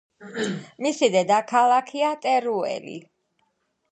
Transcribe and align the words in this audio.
მისი 0.85 1.09
დედაქალაქია 1.15 2.09
ტერუელი. 2.25 2.95